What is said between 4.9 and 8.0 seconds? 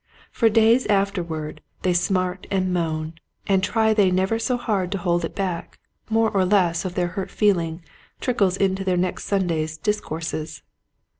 to hold it back, more or less of their hurt feeling